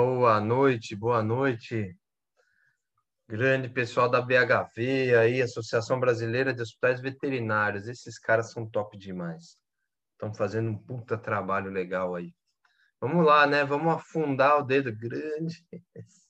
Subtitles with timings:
[0.00, 1.98] Boa noite, boa noite.
[3.28, 7.88] Grande pessoal da BHV aí, Associação Brasileira de Hospitais Veterinários.
[7.88, 9.56] Esses caras são top demais.
[10.12, 12.32] Estão fazendo um puta trabalho legal aí.
[13.00, 13.64] Vamos lá, né?
[13.64, 15.66] Vamos afundar o dedo grande.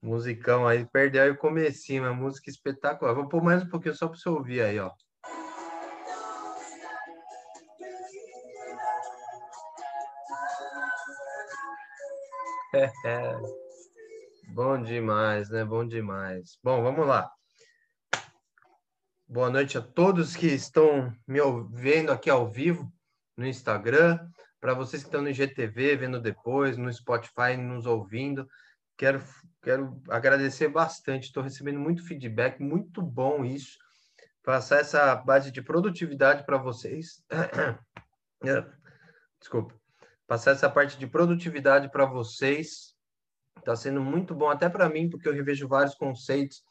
[0.00, 3.14] Musicão aí, perdeu aí o comecinho, uma música espetacular.
[3.14, 4.90] Vou pôr mais um pouquinho só para você ouvir aí, ó.
[14.54, 15.64] bom demais, né?
[15.64, 16.58] Bom demais.
[16.62, 17.30] Bom, vamos lá.
[19.26, 21.40] Boa noite a todos que estão me
[21.72, 22.92] vendo aqui ao vivo
[23.36, 24.18] no Instagram,
[24.60, 28.48] para vocês que estão no IGTV, vendo depois, no Spotify, nos ouvindo.
[28.96, 29.22] Quero,
[29.62, 33.78] quero agradecer bastante, estou recebendo muito feedback, muito bom isso.
[34.42, 37.22] Passar essa base de produtividade para vocês.
[39.40, 39.83] Desculpa
[40.26, 42.94] passar essa parte de produtividade para vocês.
[43.58, 46.62] Está sendo muito bom até para mim, porque eu revejo vários conceitos.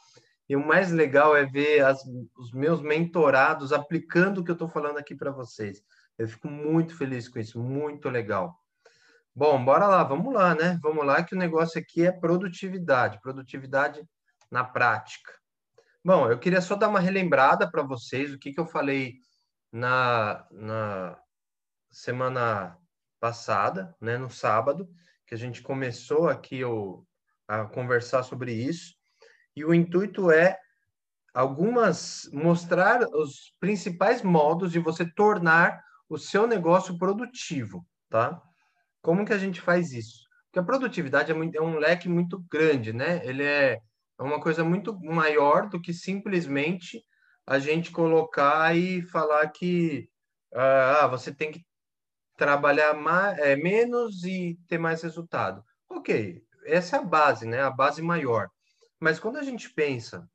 [0.47, 2.03] E o mais legal é ver as,
[2.37, 5.81] os meus mentorados aplicando o que eu estou falando aqui para vocês.
[6.17, 8.55] Eu fico muito feliz com isso, muito legal.
[9.35, 10.77] Bom, bora lá, vamos lá, né?
[10.81, 14.07] Vamos lá, que o negócio aqui é produtividade, produtividade
[14.51, 15.33] na prática.
[16.05, 19.15] Bom, eu queria só dar uma relembrada para vocês o que, que eu falei
[19.71, 21.17] na, na
[21.89, 22.77] semana
[23.23, 24.85] passada, né, no sábado,
[25.25, 27.05] que a gente começou aqui o,
[27.47, 28.95] a conversar sobre isso.
[29.55, 30.59] E o intuito é
[31.33, 38.41] algumas mostrar os principais modos de você tornar o seu negócio produtivo, tá?
[39.01, 40.27] Como que a gente faz isso?
[40.47, 43.25] Porque a produtividade é, muito, é um leque muito grande, né?
[43.25, 43.79] Ele é,
[44.19, 47.01] é uma coisa muito maior do que simplesmente
[47.47, 50.09] a gente colocar e falar que
[50.53, 51.63] ah, você tem que
[52.35, 55.63] trabalhar mais, é, menos e ter mais resultado.
[55.89, 57.61] Ok, essa é a base, né?
[57.61, 58.49] A base maior.
[58.99, 60.29] Mas quando a gente pensa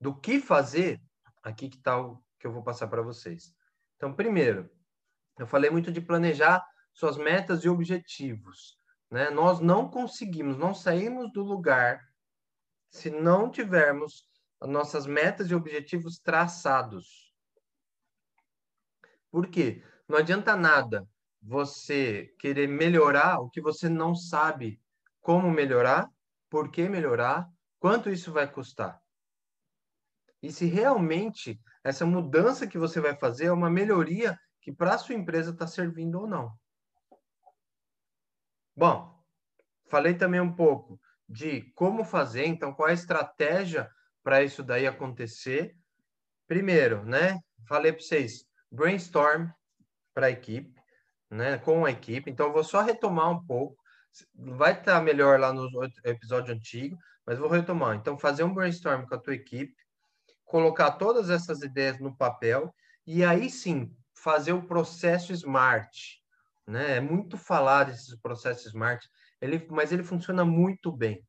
[0.00, 1.00] do que fazer,
[1.42, 3.54] aqui que tal tá que eu vou passar para vocês.
[3.96, 4.70] Então, primeiro,
[5.38, 8.78] eu falei muito de planejar suas metas e objetivos.
[9.10, 9.30] Né?
[9.30, 12.00] Nós não conseguimos, não saímos do lugar
[12.90, 14.28] se não tivermos
[14.60, 17.34] as nossas metas e objetivos traçados.
[19.30, 19.82] Por quê?
[20.08, 21.06] Não adianta nada
[21.42, 24.80] você querer melhorar o que você não sabe
[25.20, 26.08] como melhorar,
[26.48, 29.00] por que melhorar, quanto isso vai custar.
[30.42, 34.98] E se realmente essa mudança que você vai fazer é uma melhoria que para a
[34.98, 36.52] sua empresa está servindo ou não.
[38.76, 39.20] Bom,
[39.88, 43.90] falei também um pouco de como fazer, então qual é a estratégia
[44.22, 45.76] para isso daí acontecer.
[46.46, 47.40] Primeiro, né?
[47.68, 49.48] Falei para vocês, brainstorm,
[50.16, 50.72] para a equipe,
[51.30, 52.30] né, com a equipe.
[52.30, 53.76] Então, vou só retomar um pouco.
[54.34, 55.68] Vai estar melhor lá no
[56.02, 56.96] episódio antigo,
[57.26, 57.94] mas vou retomar.
[57.94, 59.76] Então, fazer um brainstorm com a tua equipe,
[60.46, 62.74] colocar todas essas ideias no papel
[63.06, 65.92] e aí sim fazer o processo SMART.
[66.66, 66.96] Né?
[66.96, 69.04] É muito falar desses processos SMART,
[69.38, 71.22] ele, mas ele funciona muito bem.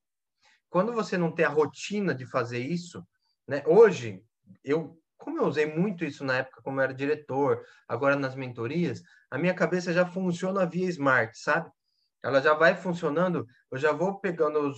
[0.69, 3.05] Quando você não tem a rotina de fazer isso,
[3.45, 3.63] né?
[3.67, 4.23] hoje
[4.63, 9.01] eu como eu usei muito isso na época, como eu era diretor, agora nas mentorias,
[9.29, 11.69] a minha cabeça já funciona via Smart, sabe?
[12.23, 14.77] Ela já vai funcionando, eu já vou pegando os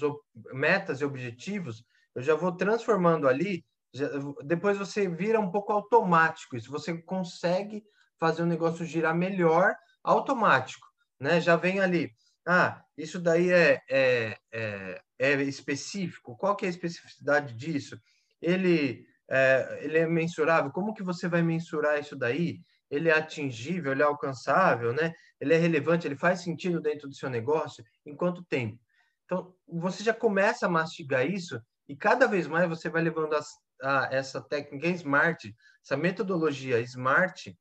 [0.54, 1.84] metas e objetivos,
[2.16, 4.08] eu já vou transformando ali, já,
[4.44, 7.84] depois você vira um pouco automático isso, você consegue
[8.20, 10.88] fazer o negócio girar melhor automático,
[11.20, 11.40] né?
[11.40, 12.12] Já vem ali,
[12.46, 18.00] ah, isso daí é, é, é, é específico, qual que é a especificidade disso?
[18.42, 20.72] Ele é, ele é mensurável?
[20.72, 22.60] Como que você vai mensurar isso daí?
[22.90, 25.14] Ele é atingível, ele é alcançável, né?
[25.40, 27.84] Ele é relevante, ele faz sentido dentro do seu negócio?
[28.06, 28.80] Em quanto tempo?
[29.26, 33.42] Então, você já começa a mastigar isso e cada vez mais você vai levando a,
[33.84, 35.46] a essa técnica SMART,
[35.86, 37.56] essa metodologia SMART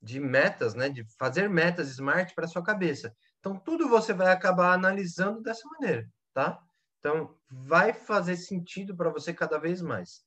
[0.00, 0.88] de metas, né?
[0.88, 3.14] De fazer metas SMART para sua cabeça.
[3.40, 6.58] Então, tudo você vai acabar analisando dessa maneira, tá?
[7.00, 10.24] Então, vai fazer sentido para você cada vez mais.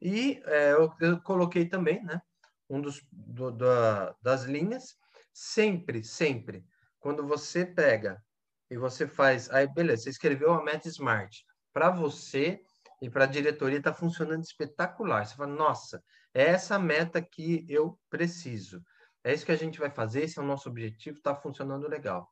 [0.00, 2.20] E é, eu, eu, coloquei também, né,
[2.68, 4.96] um dos do, da, das linhas,
[5.32, 6.64] sempre, sempre,
[6.98, 8.22] quando você pega
[8.70, 12.60] e você faz, aí beleza, você escreveu a meta Smart, para você
[13.00, 15.26] e para a diretoria está funcionando espetacular.
[15.26, 16.02] Você fala, nossa,
[16.34, 18.82] é essa meta que eu preciso.
[19.22, 22.28] É isso que a gente vai fazer, esse é o nosso objetivo, está funcionando legal.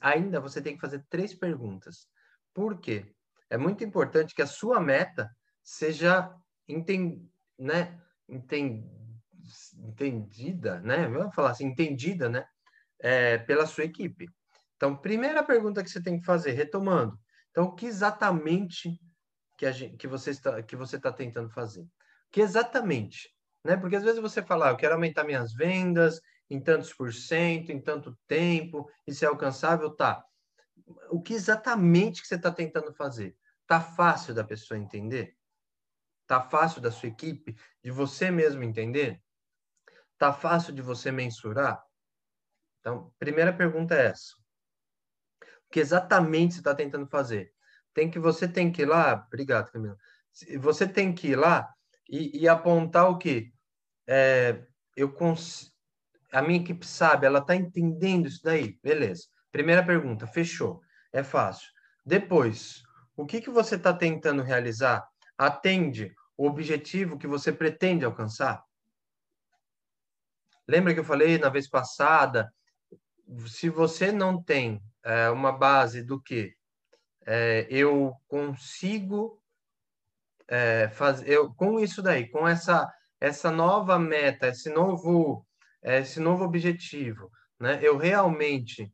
[0.00, 2.08] Ainda você tem que fazer três perguntas.
[2.52, 3.14] Por quê?
[3.50, 5.30] É muito importante que a sua meta
[5.62, 6.34] seja
[6.68, 8.90] enten, né, enten,
[9.78, 12.46] entendida, né, vamos falar assim, entendida, né,
[13.00, 14.28] é, pela sua equipe.
[14.76, 17.18] Então, primeira pergunta que você tem que fazer, retomando.
[17.50, 18.98] Então, o que exatamente
[19.56, 21.82] que, gente, que você está que você está tentando fazer?
[21.82, 21.88] O
[22.32, 23.32] que exatamente?
[23.64, 23.76] Né?
[23.76, 26.20] Porque às vezes você fala, ah, eu quero aumentar minhas vendas
[26.50, 30.22] em tantos por cento, em tanto tempo, isso é alcançável, tá?
[31.08, 33.36] O que exatamente que você está tentando fazer?
[33.66, 35.34] Tá fácil da pessoa entender?
[36.26, 39.22] Tá fácil da sua equipe, de você mesmo entender?
[40.18, 41.84] Tá fácil de você mensurar?
[42.80, 44.34] Então, primeira pergunta é essa.
[45.66, 47.52] O que exatamente você está tentando fazer?
[47.92, 49.96] Tem que você tem que ir lá, obrigado, Camila.
[50.60, 51.72] Você tem que ir lá
[52.08, 53.52] e, e apontar o que
[54.06, 54.64] é,
[54.96, 55.72] eu cons...
[56.32, 59.24] a minha equipe sabe, ela está entendendo isso daí, beleza?
[59.52, 60.80] Primeira pergunta, fechou,
[61.12, 61.68] é fácil.
[62.04, 62.82] Depois,
[63.16, 68.64] o que que você está tentando realizar atende o objetivo que você pretende alcançar?
[70.66, 72.52] Lembra que eu falei na vez passada?
[73.46, 76.54] Se você não tem é, uma base do que
[77.26, 79.40] é, eu consigo
[80.48, 85.46] é, fazer, eu com isso daí, com essa essa nova meta, esse novo
[85.82, 87.78] esse novo objetivo, né?
[87.82, 88.92] Eu realmente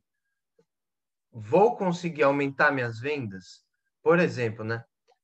[1.31, 3.65] vou conseguir aumentar minhas vendas?
[4.01, 4.83] Por exemplo, né?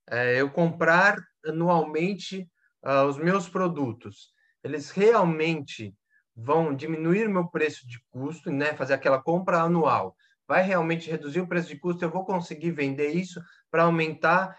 [0.10, 2.50] É, eu comprar anualmente
[2.86, 4.32] uh, os meus produtos,
[4.64, 5.94] eles realmente
[6.36, 8.74] vão diminuir meu preço de custo, né?
[8.76, 10.16] Fazer aquela compra anual.
[10.48, 14.58] Vai realmente reduzir o preço de custo, eu vou conseguir vender isso para aumentar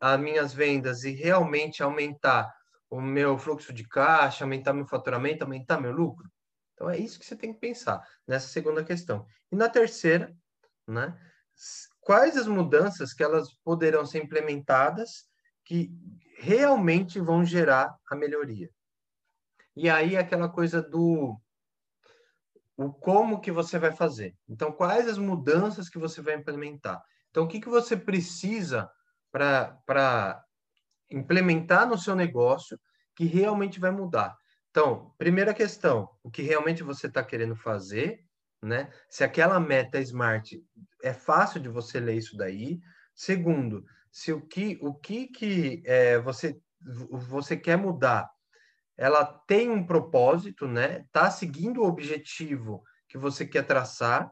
[0.00, 2.50] as minhas vendas e realmente aumentar
[2.88, 6.30] o meu fluxo de caixa, aumentar meu faturamento, aumentar meu lucro?
[6.74, 9.26] Então é isso que você tem que pensar nessa segunda questão.
[9.50, 10.34] E na terceira,
[10.86, 11.18] né?
[12.06, 15.24] Quais as mudanças que elas poderão ser implementadas
[15.64, 15.90] que
[16.38, 18.70] realmente vão gerar a melhoria?
[19.74, 21.36] E aí aquela coisa do
[22.76, 24.36] o como que você vai fazer.
[24.48, 27.02] Então, quais as mudanças que você vai implementar?
[27.28, 28.88] Então, o que, que você precisa
[29.32, 30.44] para
[31.10, 32.78] implementar no seu negócio
[33.16, 34.36] que realmente vai mudar?
[34.70, 38.24] Então, primeira questão, o que realmente você está querendo fazer,
[38.66, 38.90] né?
[39.08, 40.62] Se aquela meta smart
[41.02, 42.80] é fácil de você ler isso daí.
[43.14, 46.58] Segundo, se o que o que que é, você
[47.28, 48.28] você quer mudar,
[48.96, 51.04] ela tem um propósito, né?
[51.12, 54.30] Tá seguindo o objetivo que você quer traçar.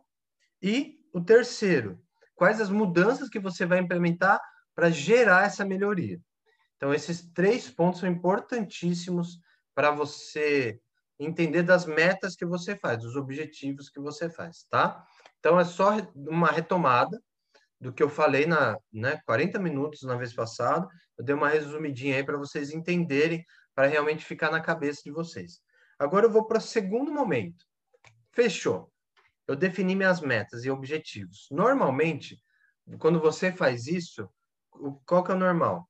[0.63, 2.01] E o terceiro,
[2.35, 4.41] quais as mudanças que você vai implementar
[4.75, 6.21] para gerar essa melhoria.
[6.77, 9.39] Então, esses três pontos são importantíssimos
[9.75, 10.81] para você
[11.19, 15.05] entender das metas que você faz, dos objetivos que você faz, tá?
[15.39, 17.21] Então é só uma retomada
[17.81, 20.87] do que eu falei na, né, 40 minutos na vez passada.
[21.19, 23.45] Eu dei uma resumidinha aí para vocês entenderem,
[23.75, 25.61] para realmente ficar na cabeça de vocês.
[25.99, 27.65] Agora eu vou para o segundo momento.
[28.33, 28.91] Fechou.
[29.47, 31.47] Eu defini minhas metas e objetivos.
[31.51, 32.43] Normalmente,
[32.99, 34.29] quando você faz isso,
[35.05, 35.89] qual que é o normal?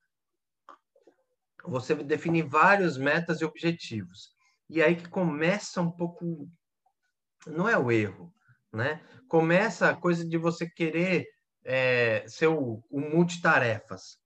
[1.64, 4.33] Você define vários metas e objetivos.
[4.68, 6.48] E aí que começa um pouco.
[7.46, 8.32] Não é o erro,
[8.72, 9.02] né?
[9.28, 11.26] Começa a coisa de você querer
[11.64, 14.18] é, ser o, o multitarefas.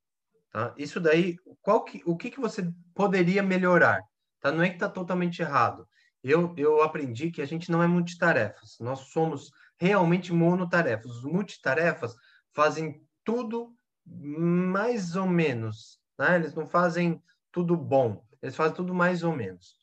[0.52, 0.74] Tá?
[0.76, 4.00] Isso daí, qual que, o que, que você poderia melhorar?
[4.40, 4.50] Tá?
[4.50, 5.86] Não é que está totalmente errado.
[6.22, 8.76] Eu, eu aprendi que a gente não é multitarefas.
[8.80, 11.10] Nós somos realmente monotarefas.
[11.12, 12.14] Os multitarefas
[12.52, 13.72] fazem tudo
[14.04, 16.00] mais ou menos.
[16.18, 16.36] Né?
[16.36, 17.22] Eles não fazem
[17.52, 18.24] tudo bom.
[18.42, 19.77] Eles fazem tudo mais ou menos.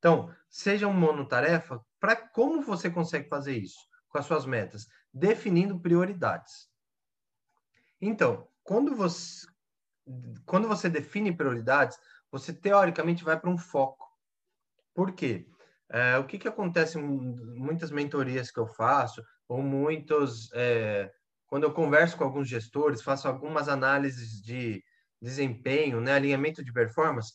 [0.00, 3.78] Então, seja um monotarefa, para como você consegue fazer isso
[4.08, 4.86] com as suas metas?
[5.12, 6.70] Definindo prioridades.
[8.00, 9.46] Então, quando você,
[10.46, 11.98] quando você define prioridades,
[12.32, 14.08] você teoricamente vai para um foco.
[14.94, 15.46] Por quê?
[15.90, 20.50] É, o que, que acontece em muitas mentorias que eu faço, ou muitos.
[20.54, 21.12] É,
[21.46, 24.82] quando eu converso com alguns gestores, faço algumas análises de
[25.20, 27.34] desempenho, né, alinhamento de performance,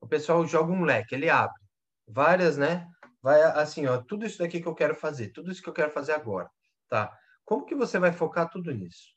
[0.00, 1.65] o pessoal joga um leque, ele abre
[2.06, 2.88] várias, né?
[3.22, 5.90] Vai assim, ó, tudo isso daqui que eu quero fazer, tudo isso que eu quero
[5.90, 6.48] fazer agora,
[6.88, 7.12] tá?
[7.44, 9.14] Como que você vai focar tudo nisso?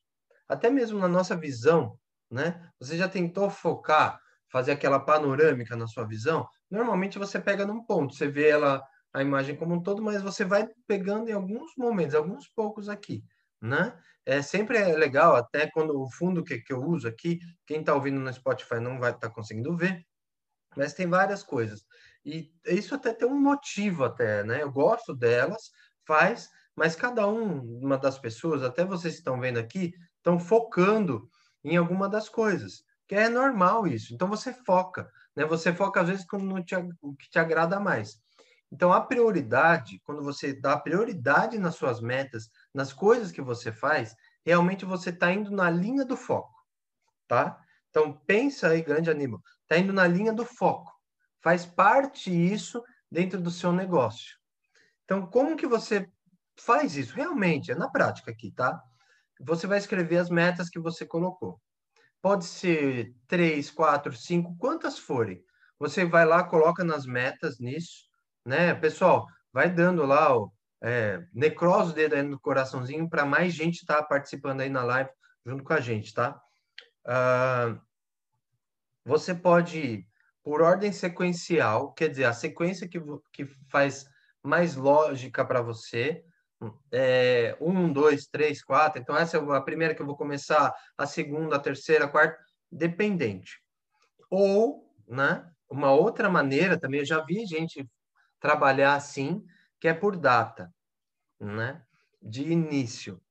[0.47, 1.97] Até mesmo na nossa visão,
[2.29, 2.69] né?
[2.79, 4.19] Você já tentou focar,
[4.51, 6.47] fazer aquela panorâmica na sua visão?
[6.69, 10.45] Normalmente você pega num ponto, você vê ela a imagem como um todo, mas você
[10.45, 13.23] vai pegando em alguns momentos, alguns poucos aqui,
[13.61, 13.97] né?
[14.25, 17.95] É sempre é legal, até quando o fundo que, que eu uso aqui, quem está
[17.95, 20.03] ouvindo no Spotify não vai estar tá conseguindo ver,
[20.77, 21.83] mas tem várias coisas.
[22.25, 24.61] E isso até tem um motivo até, né?
[24.61, 25.71] Eu gosto delas,
[26.05, 31.29] faz, mas cada um, uma das pessoas, até vocês estão vendo aqui, estão focando
[31.63, 34.13] em alguma das coisas, que é normal isso.
[34.13, 35.45] Então você foca, né?
[35.45, 38.19] Você foca às vezes no te, o que te agrada mais.
[38.71, 44.15] Então, a prioridade, quando você dá prioridade nas suas metas, nas coisas que você faz,
[44.45, 46.53] realmente você está indo na linha do foco,
[47.27, 47.59] tá?
[47.89, 50.91] Então, pensa aí, grande anímal, está indo na linha do foco.
[51.41, 54.37] Faz parte isso dentro do seu negócio.
[55.05, 56.07] Então, como que você
[56.59, 57.15] faz isso?
[57.15, 58.81] Realmente, é na prática aqui, tá?
[59.41, 61.59] Você vai escrever as metas que você colocou.
[62.21, 65.41] Pode ser três, quatro, cinco, quantas forem.
[65.79, 68.03] Você vai lá, coloca nas metas nisso,
[68.45, 68.75] né?
[68.75, 73.79] Pessoal, vai dando lá o é, necrose o dedo aí no coraçãozinho para mais gente
[73.79, 75.09] estar tá participando aí na live
[75.45, 76.39] junto com a gente, tá?
[77.05, 77.79] Uh,
[79.05, 80.08] você pode
[80.43, 82.99] por ordem sequencial, quer dizer, a sequência que,
[83.31, 84.05] que faz
[84.43, 86.23] mais lógica para você.
[86.91, 89.01] É, um, dois, três, quatro.
[89.01, 92.37] Então, essa é a primeira que eu vou começar, a segunda, a terceira, a quarta,
[92.69, 93.61] dependente.
[94.29, 97.87] Ou, né, uma outra maneira também, eu já vi gente
[98.39, 99.45] trabalhar assim,
[99.79, 100.73] que é por data,
[101.39, 101.81] né,
[102.21, 103.21] de início.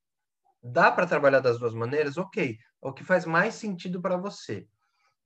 [0.63, 2.17] Dá para trabalhar das duas maneiras?
[2.17, 2.59] Ok.
[2.81, 4.67] O que faz mais sentido para você.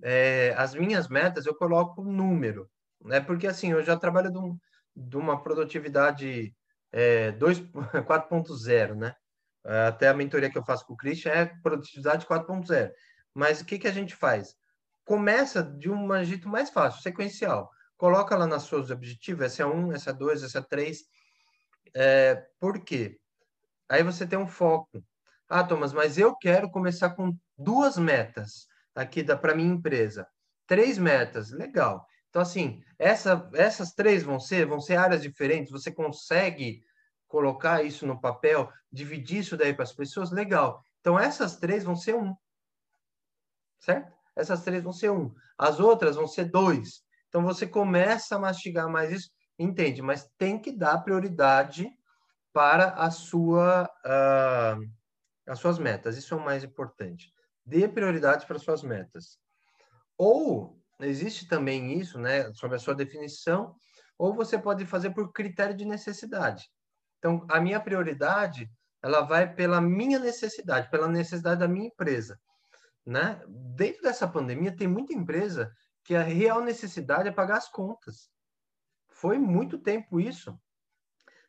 [0.02, 2.68] É, as minhas metas eu coloco número,
[3.04, 3.20] né?
[3.20, 4.58] Porque assim, eu já trabalho de, um,
[4.96, 6.54] de uma produtividade
[6.90, 9.14] é, 4.0, né?
[9.64, 12.92] Até a mentoria que eu faço com o Christian é produtividade 4.0.
[13.32, 14.56] Mas o que, que a gente faz?
[15.04, 17.70] Começa de um jeito mais fácil, sequencial.
[17.96, 20.98] Coloca lá nas suas objetivos, essa é 1, essa é 2, essa é 3.
[21.94, 23.20] É, por quê?
[23.88, 25.04] Aí você tem um foco.
[25.48, 30.26] Ah, Thomas, mas eu quero começar com duas metas aqui para minha empresa.
[30.66, 32.06] Três metas, legal.
[32.30, 36.82] Então, assim, essa, essas três vão ser, vão ser áreas diferentes, você consegue
[37.28, 40.82] colocar isso no papel, dividir isso daí para as pessoas, legal.
[41.00, 42.34] Então, essas três vão ser um.
[43.80, 44.12] Certo?
[44.36, 45.34] Essas três vão ser um.
[45.58, 47.02] As outras vão ser dois.
[47.28, 50.00] Então, você começa a mastigar mais isso, entende?
[50.00, 51.90] Mas tem que dar prioridade
[52.52, 54.90] para a sua, uh,
[55.46, 56.16] as suas metas.
[56.16, 57.32] Isso é o mais importante.
[57.64, 59.38] Dê prioridade para suas metas.
[60.18, 63.74] Ou existe também isso, né, sobre a sua definição,
[64.18, 66.70] ou você pode fazer por critério de necessidade.
[67.18, 68.70] Então, a minha prioridade,
[69.02, 72.38] ela vai pela minha necessidade, pela necessidade da minha empresa,
[73.04, 73.42] né?
[73.48, 75.72] Dentro dessa pandemia, tem muita empresa
[76.04, 78.30] que a real necessidade é pagar as contas.
[79.08, 80.56] Foi muito tempo isso,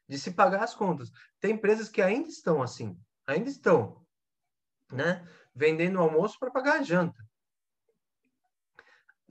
[0.07, 1.11] de se pagar as contas.
[1.39, 4.03] Tem empresas que ainda estão assim, ainda estão,
[4.91, 5.27] né?
[5.55, 7.21] Vendendo almoço para pagar a janta.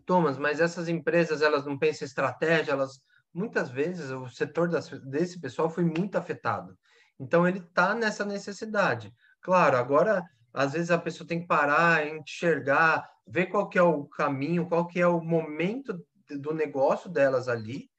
[0.04, 3.00] Thomas, mas essas empresas elas não pensam em estratégia, elas
[3.32, 6.76] muitas vezes o setor das, desse pessoal foi muito afetado.
[7.18, 9.12] Então ele está nessa necessidade.
[9.40, 14.04] Claro, agora às vezes a pessoa tem que parar, enxergar, ver qual que é o
[14.04, 15.98] caminho, qual que é o momento
[16.28, 17.90] do negócio delas ali,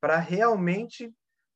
[0.00, 1.14] para realmente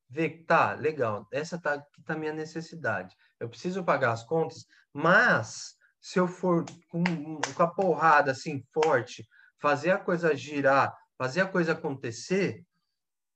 [0.09, 3.17] ver, tá, legal, essa tá aqui tá minha necessidade.
[3.41, 5.75] Eu preciso pagar as contas, mas
[6.07, 9.29] se eu for com, com a porrada assim forte,
[9.61, 12.65] fazer a coisa girar, fazer a coisa acontecer,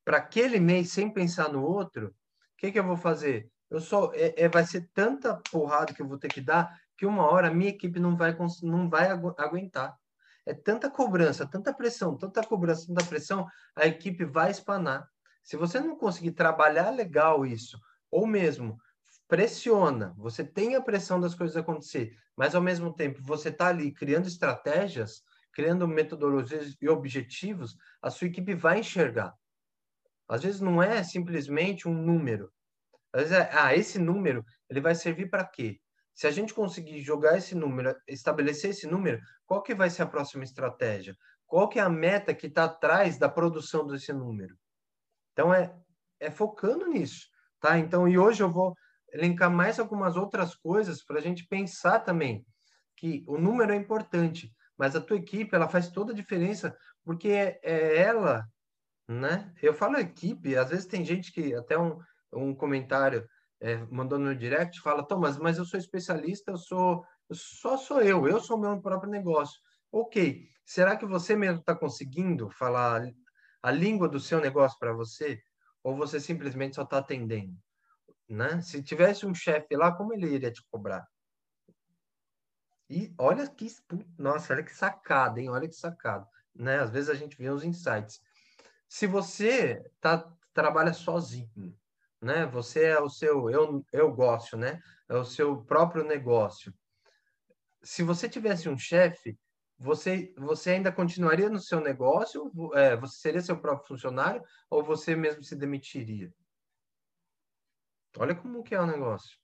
[0.05, 2.13] para aquele mês sem pensar no outro, o
[2.57, 3.51] que, que eu vou fazer?
[3.69, 7.05] Eu só é, é, vai ser tanta porrada que eu vou ter que dar que
[7.05, 9.97] uma hora a minha equipe não vai não vai aguentar.
[10.47, 15.09] É tanta cobrança, tanta pressão, tanta cobrança, tanta pressão, a equipe vai espanar.
[15.43, 17.77] Se você não conseguir trabalhar legal isso,
[18.13, 18.79] ou mesmo
[19.31, 23.93] pressiona, você tem a pressão das coisas acontecer, mas ao mesmo tempo você está ali
[23.93, 25.23] criando estratégias,
[25.53, 29.33] criando metodologias e objetivos, a sua equipe vai enxergar.
[30.29, 32.53] Às vezes não é simplesmente um número.
[33.13, 35.81] Às vezes é, ah, esse número, ele vai servir para quê?
[36.13, 40.07] Se a gente conseguir jogar esse número, estabelecer esse número, qual que vai ser a
[40.07, 41.17] próxima estratégia?
[41.47, 44.57] Qual que é a meta que está atrás da produção desse número?
[45.33, 45.73] Então, é,
[46.19, 47.29] é focando nisso,
[47.61, 47.79] tá?
[47.79, 48.75] Então, e hoje eu vou
[49.13, 52.45] elencar mais algumas outras coisas para a gente pensar também
[52.97, 57.29] que o número é importante, mas a tua equipe ela faz toda a diferença porque
[57.29, 58.45] é, é ela,
[59.09, 59.53] né?
[59.63, 61.99] Eu falo equipe, às vezes tem gente que até um,
[62.33, 63.27] um comentário
[63.61, 68.27] é, mandou no direct fala, Thomas, mas eu sou especialista, eu sou só sou eu,
[68.27, 69.61] eu sou meu próprio negócio.
[69.93, 73.09] Ok, será que você mesmo está conseguindo falar
[73.63, 75.41] a língua do seu negócio para você?
[75.83, 77.57] Ou você simplesmente só está atendendo?
[78.31, 78.63] Né?
[78.63, 81.05] Se tivesse um chefe lá, como ele iria te cobrar?
[82.89, 83.67] E olha que,
[84.17, 85.51] nossa, olha que sacada, hein?
[85.51, 86.79] Olha que sacada, né?
[86.79, 88.21] Às vezes a gente vê os insights.
[88.89, 91.77] Se você tá, trabalha sozinho,
[92.23, 92.47] né?
[92.47, 94.81] Você é o seu, eu, eu gosto, né?
[95.09, 96.73] É o seu próprio negócio.
[97.83, 99.37] Se você tivesse um chefe,
[99.77, 102.49] você, você ainda continuaria no seu negócio?
[102.75, 106.33] É, você seria seu próprio funcionário ou você mesmo se demitiria?
[108.19, 109.39] Olha como que é o negócio.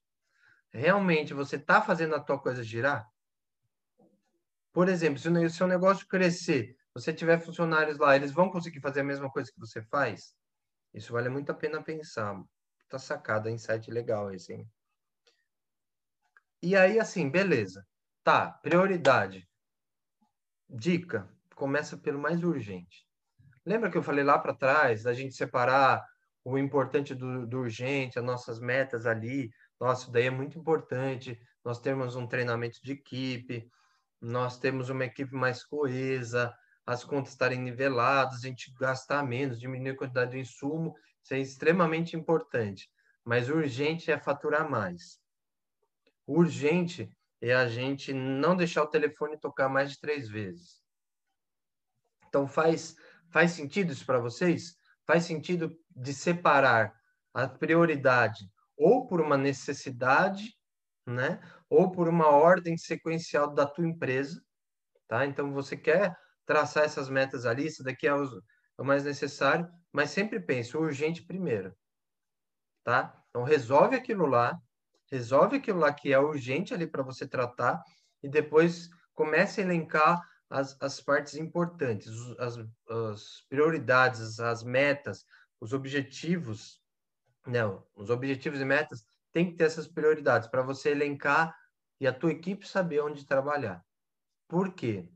[0.71, 3.07] Realmente você está fazendo a tua coisa girar?
[4.73, 9.01] Por exemplo, se o seu negócio crescer, você tiver funcionários lá, eles vão conseguir fazer
[9.01, 10.37] a mesma coisa que você faz?
[10.93, 12.43] Isso vale muito a pena pensar.
[12.89, 14.69] Tá sacada, insight legal esse, hein?
[16.63, 17.87] E aí, assim, beleza.
[18.23, 19.49] Tá, prioridade.
[20.69, 23.07] Dica, começa pelo mais urgente.
[23.65, 26.05] Lembra que eu falei lá para trás da gente separar
[26.49, 29.51] o importante do, do, urgente, as nossas metas ali?
[29.81, 31.37] Nossa, daí é muito importante.
[31.65, 33.69] Nós temos um treinamento de equipe,
[34.21, 39.91] nós temos uma equipe mais coesa, as contas estarem niveladas, a gente gastar menos, diminuir
[39.91, 42.89] a quantidade de insumo, isso é extremamente importante.
[43.25, 45.19] Mas urgente é faturar mais.
[46.29, 47.11] Urgente
[47.41, 50.81] é a gente não deixar o telefone tocar mais de três vezes.
[52.29, 52.95] Então faz
[53.33, 54.77] faz sentido isso para vocês?
[55.07, 56.95] Faz sentido de separar
[57.33, 60.55] a prioridade ou por uma necessidade,
[61.07, 61.41] né?
[61.69, 64.43] Ou por uma ordem sequencial da tua empresa,
[65.09, 65.25] tá?
[65.25, 69.69] Então você quer traçar essas metas ali, isso daqui é o, é o mais necessário,
[69.93, 71.75] mas sempre pense o urgente primeiro,
[72.85, 73.15] tá?
[73.31, 74.59] Então resolve aquilo lá,
[75.11, 77.83] resolve aquilo lá que é urgente ali para você tratar
[78.23, 85.25] e depois comece a elencar as, as partes importantes, as, as prioridades, as metas,
[85.61, 86.81] os objetivos,
[87.47, 91.55] não, os objetivos e metas tem que ter essas prioridades para você elencar
[92.01, 93.85] e a tua equipe saber onde trabalhar.
[94.49, 95.09] Por quê?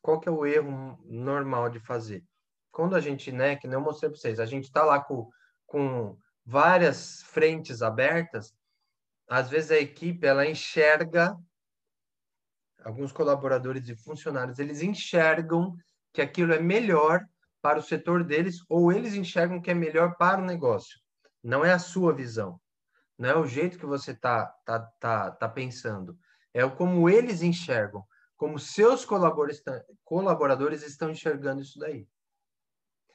[0.00, 2.24] Qual que é o erro normal de fazer?
[2.70, 5.30] Quando a gente, né, que nem eu mostrei para vocês, a gente está lá com,
[5.66, 8.54] com várias frentes abertas,
[9.28, 11.36] às vezes a equipe ela enxerga
[12.84, 15.74] alguns colaboradores e funcionários, eles enxergam
[16.12, 17.24] que aquilo é melhor
[17.60, 21.00] para o setor deles ou eles enxergam que é melhor para o negócio.
[21.42, 22.60] Não é a sua visão,
[23.18, 26.16] não é o jeito que você tá tá tá, tá pensando,
[26.52, 28.04] é como eles enxergam,
[28.36, 29.06] como seus
[30.04, 32.06] colaboradores estão enxergando isso daí.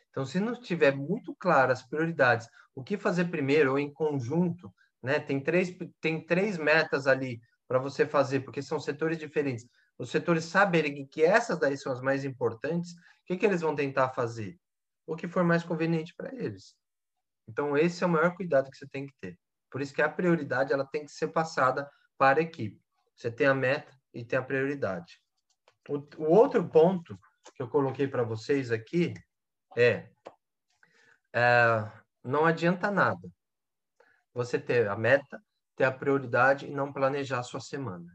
[0.10, 4.74] Então, se não tiver muito claro as prioridades, o que fazer primeiro ou em conjunto,
[5.02, 5.20] né?
[5.20, 9.68] Tem três, tem três metas ali para você fazer, porque são setores diferentes.
[9.98, 13.76] Os setores saberem que essas daí são as mais importantes, o que, que eles vão
[13.76, 14.58] tentar fazer?
[15.06, 16.76] O que for mais conveniente para eles.
[17.48, 19.38] Então, esse é o maior cuidado que você tem que ter.
[19.70, 22.82] Por isso que a prioridade ela tem que ser passada para a equipe.
[23.16, 25.20] Você tem a meta e tem a prioridade.
[25.90, 27.18] O, o outro ponto
[27.56, 29.14] que eu coloquei para vocês aqui
[29.76, 30.10] é,
[31.34, 31.92] é
[32.24, 33.30] não adianta nada
[34.34, 35.42] você ter a meta,
[35.78, 38.12] ter a prioridade e não planejar a sua semana.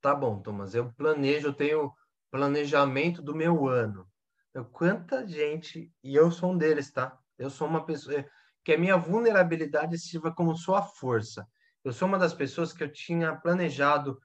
[0.00, 1.92] Tá bom, Thomas, eu planejo, eu tenho
[2.30, 4.08] planejamento do meu ano.
[4.54, 7.18] Eu, quanta gente, e eu sou um deles, tá?
[7.36, 8.24] Eu sou uma pessoa
[8.62, 11.48] que a minha vulnerabilidade sirva como sua força.
[11.82, 14.20] Eu sou uma das pessoas que eu tinha planejado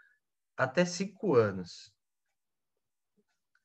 [0.57, 1.93] até cinco anos.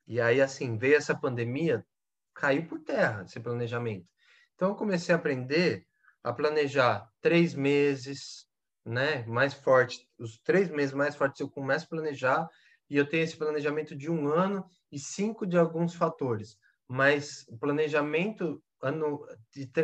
[0.06, 1.84] E aí, assim, veio essa pandemia,
[2.32, 4.08] caiu por terra esse planejamento.
[4.54, 5.86] Então, eu comecei a aprender
[6.26, 8.48] a planejar três meses,
[8.84, 9.24] né?
[9.26, 12.48] Mais forte, os três meses mais fortes eu começo a planejar
[12.90, 16.58] e eu tenho esse planejamento de um ano e cinco de alguns fatores.
[16.88, 19.24] Mas o planejamento ano,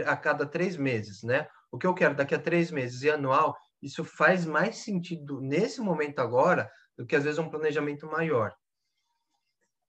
[0.04, 1.46] a cada três meses, né?
[1.70, 5.80] O que eu quero daqui a três meses e anual, isso faz mais sentido nesse
[5.80, 8.52] momento agora do que às vezes um planejamento maior.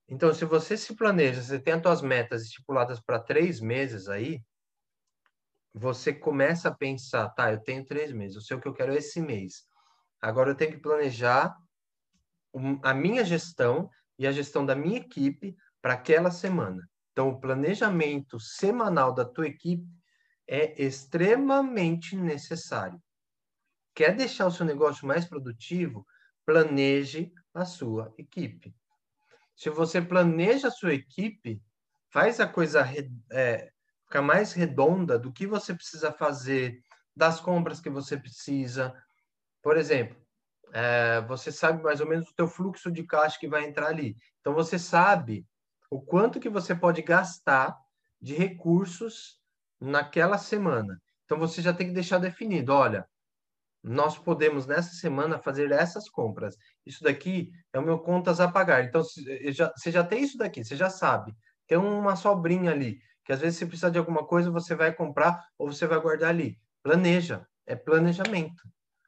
[0.08, 4.40] Então, se você se planeja, você tem as suas metas estipuladas para três meses aí,
[5.74, 8.94] você começa a pensar, tá, eu tenho três meses, eu sei o que eu quero
[8.94, 9.66] esse mês.
[10.22, 11.58] Agora eu tenho que planejar
[12.84, 16.88] a minha gestão e a gestão da minha equipe para aquela semana.
[17.12, 19.88] Então, o planejamento semanal da tua equipe
[20.48, 23.02] é extremamente necessário.
[23.96, 26.06] Quer deixar o seu negócio mais produtivo?
[26.46, 28.76] Planeje a sua equipe.
[29.56, 31.62] Se você planeja a sua equipe,
[32.12, 32.84] faz a coisa
[33.32, 33.72] é,
[34.14, 36.80] ficar mais redonda do que você precisa fazer,
[37.16, 38.94] das compras que você precisa.
[39.60, 40.16] Por exemplo,
[40.72, 44.16] é, você sabe mais ou menos o teu fluxo de caixa que vai entrar ali.
[44.40, 45.48] Então você sabe
[45.90, 47.76] o quanto que você pode gastar
[48.22, 49.40] de recursos
[49.82, 51.02] naquela semana.
[51.26, 53.08] Então você já tem que deixar definido, olha,
[53.82, 56.56] nós podemos nessa semana fazer essas compras.
[56.86, 58.84] Isso daqui é o meu contas a pagar.
[58.84, 61.36] Então você já tem isso daqui, você já sabe.
[61.66, 65.46] Tem uma sobrinha ali que às vezes se precisar de alguma coisa, você vai comprar
[65.58, 66.60] ou você vai guardar ali.
[66.82, 68.64] Planeja, é planejamento.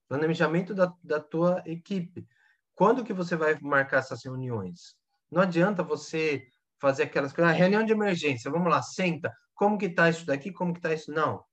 [0.07, 2.27] Planejamento da, da tua equipe.
[2.73, 4.95] Quando que você vai marcar essas reuniões?
[5.31, 6.47] Não adianta você
[6.79, 10.51] fazer aquelas coisas, ah, reunião de emergência, vamos lá, senta, como que tá isso daqui,
[10.51, 11.11] como que tá isso?
[11.11, 11.43] Não.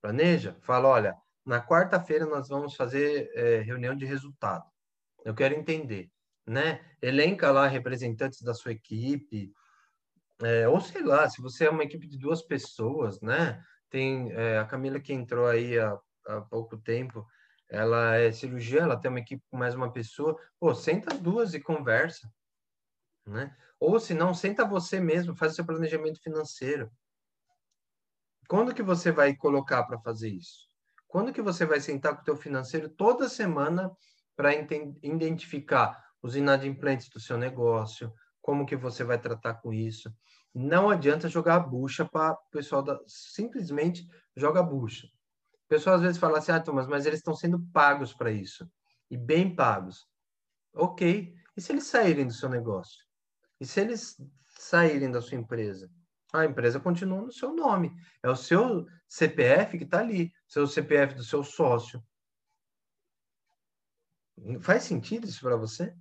[0.00, 4.64] Planeja, fala, olha, na quarta-feira nós vamos fazer é, reunião de resultado.
[5.24, 6.10] Eu quero entender,
[6.46, 6.80] né?
[7.02, 9.52] Elenca lá representantes da sua equipe,
[10.42, 13.62] é, ou sei lá, se você é uma equipe de duas pessoas, né?
[13.88, 17.26] Tem é, a Camila que entrou aí há, há pouco tempo,
[17.68, 21.54] ela é cirurgiã, ela tem uma equipe com mais uma pessoa, pô, senta as duas
[21.54, 22.28] e conversa,
[23.26, 23.54] né?
[23.78, 26.90] Ou se não, senta você mesmo, faz seu planejamento financeiro.
[28.48, 30.68] Quando que você vai colocar para fazer isso?
[31.06, 33.90] Quando que você vai sentar com o teu financeiro toda semana
[34.36, 40.12] para identificar os inadimplentes do seu negócio, como que você vai tratar com isso?
[40.54, 42.98] Não adianta jogar a bucha para o pessoal da...
[43.06, 45.08] simplesmente joga a bucha.
[45.68, 48.68] Pessoal às vezes fala assim, ah, Thomas, mas eles estão sendo pagos para isso.
[49.10, 50.06] E bem pagos.
[50.74, 51.34] Ok.
[51.56, 53.04] E se eles saírem do seu negócio?
[53.60, 54.16] E se eles
[54.58, 55.90] saírem da sua empresa?
[56.32, 57.92] A empresa continua no seu nome.
[58.22, 62.02] É o seu CPF que está ali, seu CPF do seu sócio.
[64.60, 65.94] Faz sentido isso para você?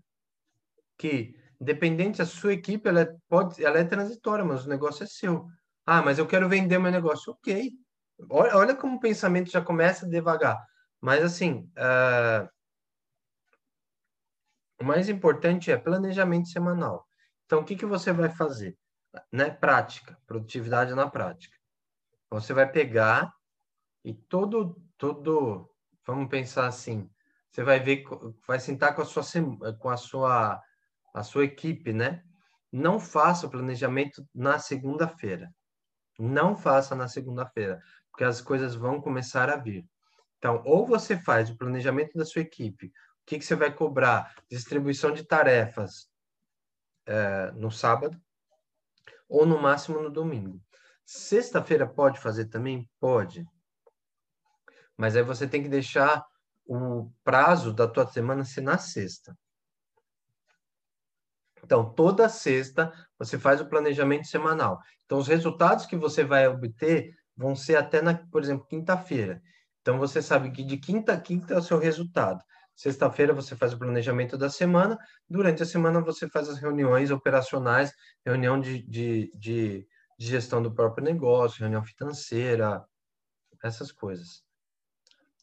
[0.97, 5.07] Que, independente, a sua equipe ela é, pode, ela é transitória, mas o negócio é
[5.07, 5.47] seu.
[5.85, 7.33] Ah, mas eu quero vender meu negócio.
[7.33, 7.71] Ok.
[8.29, 10.57] Olha, olha como o pensamento já começa devagar.
[11.01, 12.49] Mas, assim, uh,
[14.79, 17.07] o mais importante é planejamento semanal.
[17.45, 18.77] Então, o que, que você vai fazer?
[19.31, 21.57] né, prática, produtividade na prática.
[22.29, 23.33] Você vai pegar
[24.03, 25.69] e todo, todo,
[26.05, 27.09] vamos pensar assim,
[27.51, 28.03] você vai ver,
[28.45, 29.23] vai sentar com a sua,
[29.79, 30.61] com a sua,
[31.13, 32.23] a sua equipe, né?
[32.71, 35.53] Não faça o planejamento na segunda-feira.
[36.17, 39.87] Não faça na segunda-feira, porque as coisas vão começar a vir.
[40.37, 42.91] Então, ou você faz o planejamento da sua equipe, o
[43.25, 46.09] que, que você vai cobrar, distribuição de tarefas
[47.05, 48.19] é, no sábado,
[49.27, 50.61] ou no máximo no domingo.
[51.05, 52.89] Sexta-feira pode fazer também?
[52.99, 53.45] Pode.
[54.97, 56.25] Mas aí você tem que deixar
[56.65, 59.37] o prazo da tua semana ser na sexta.
[61.69, 64.79] Então, toda sexta você faz o planejamento semanal.
[65.05, 69.39] Então, os resultados que você vai obter vão ser até, na, por exemplo, quinta-feira.
[69.79, 72.43] Então, você sabe que de quinta a quinta é o seu resultado.
[72.75, 74.97] Sexta-feira você faz o planejamento da semana,
[75.29, 77.93] durante a semana você faz as reuniões operacionais,
[78.25, 82.83] reunião de, de, de, de gestão do próprio negócio, reunião financeira,
[83.63, 84.41] essas coisas.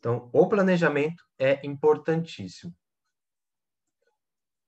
[0.00, 2.74] Então, o planejamento é importantíssimo.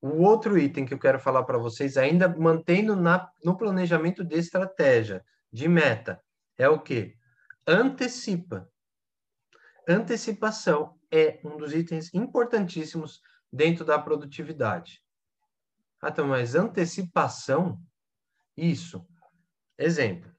[0.01, 4.37] O outro item que eu quero falar para vocês, ainda mantendo na, no planejamento de
[4.37, 6.21] estratégia, de meta,
[6.57, 7.17] é o que?
[7.67, 8.69] Antecipa.
[9.87, 15.03] Antecipação é um dos itens importantíssimos dentro da produtividade.
[16.01, 17.81] Ah, então, mas antecipação,
[18.55, 19.05] isso.
[19.77, 20.31] Exemplo.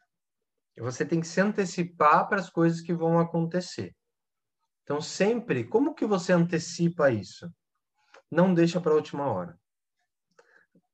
[0.79, 3.95] Você tem que se antecipar para as coisas que vão acontecer.
[4.83, 7.53] Então, sempre, como que você antecipa isso?
[8.31, 9.59] Não deixa para a última hora.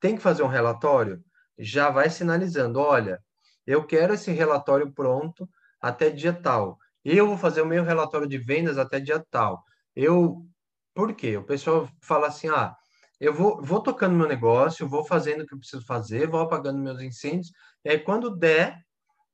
[0.00, 1.22] Tem que fazer um relatório?
[1.58, 3.22] Já vai sinalizando, olha,
[3.66, 5.48] eu quero esse relatório pronto
[5.80, 6.78] até dia tal.
[7.04, 9.62] Eu vou fazer o meu relatório de vendas até dia tal.
[9.94, 10.46] Eu,
[10.94, 11.36] por quê?
[11.36, 12.76] O pessoal fala assim, ah,
[13.18, 16.78] eu vou, vou tocando meu negócio, vou fazendo o que eu preciso fazer, vou apagando
[16.78, 17.50] meus incêndios,
[17.84, 18.78] e aí quando der,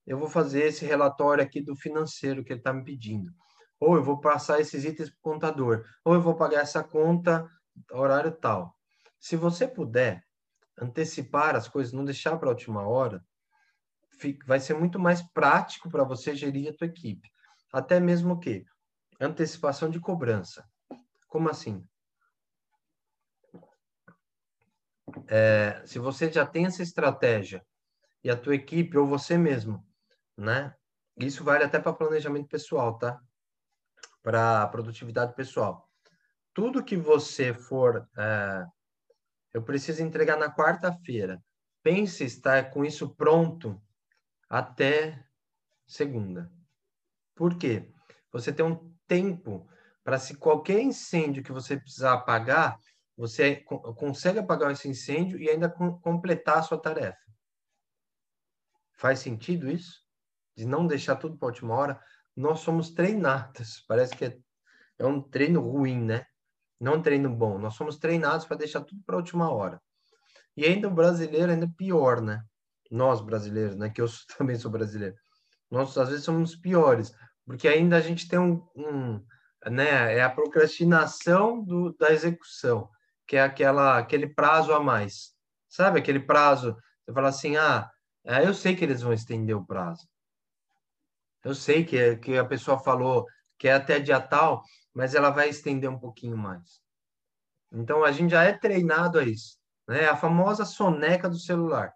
[0.06, 3.32] eu vou fazer esse relatório aqui do financeiro que ele está me pedindo.
[3.80, 7.48] Ou eu vou passar esses itens para o contador, ou eu vou pagar essa conta
[7.90, 8.76] horário tal.
[9.18, 10.24] Se você puder
[10.78, 13.24] antecipar as coisas, não deixar para a última hora,
[14.46, 17.30] vai ser muito mais prático para você gerir a tua equipe.
[17.72, 18.64] Até mesmo que
[19.20, 20.68] antecipação de cobrança.
[21.28, 21.86] Como assim?
[25.28, 27.64] É, se você já tem essa estratégia
[28.22, 29.86] e a tua equipe ou você mesmo,
[30.36, 30.74] né?
[31.16, 33.20] Isso vale até para planejamento pessoal, tá?
[34.22, 35.91] Para produtividade pessoal.
[36.54, 38.66] Tudo que você for, é,
[39.54, 41.42] eu preciso entregar na quarta-feira.
[41.82, 43.82] Pense estar com isso pronto
[44.48, 45.24] até
[45.86, 46.50] segunda.
[47.34, 47.90] Por quê?
[48.30, 49.68] Você tem um tempo
[50.04, 52.78] para se qualquer incêndio que você precisar apagar,
[53.16, 53.56] você
[53.96, 57.18] consegue apagar esse incêndio e ainda completar a sua tarefa.
[58.94, 60.02] Faz sentido isso?
[60.56, 62.00] De não deixar tudo para a última hora?
[62.36, 63.84] Nós somos treinados.
[63.88, 64.38] Parece que é,
[64.98, 66.26] é um treino ruim, né?
[66.82, 67.58] Não treino bom.
[67.58, 69.80] Nós somos treinados para deixar tudo para a última hora.
[70.56, 72.42] E ainda o brasileiro ainda pior, né?
[72.90, 73.88] Nós brasileiros, né?
[73.88, 75.14] Que eu também sou brasileiro.
[75.70, 77.14] Nós às vezes somos piores
[77.46, 79.24] porque ainda a gente tem um, um
[79.70, 82.88] né, é a procrastinação do, da execução,
[83.26, 85.32] que é aquela, aquele prazo a mais.
[85.68, 86.76] Sabe aquele prazo?
[87.04, 87.88] Você fala assim, ah,
[88.24, 90.06] é, eu sei que eles vão estender o prazo.
[91.44, 93.26] Eu sei que, que a pessoa falou
[93.58, 94.62] que é até dia tal,
[94.94, 96.80] mas ela vai estender um pouquinho mais.
[97.70, 99.58] Então, a gente já é treinado a isso.
[99.88, 100.08] Né?
[100.08, 101.94] A famosa soneca do celular.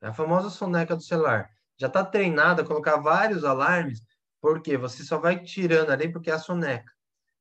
[0.00, 1.50] A famosa soneca do celular.
[1.78, 4.00] Já está treinado a colocar vários alarmes,
[4.40, 6.90] porque você só vai tirando ali porque é a soneca.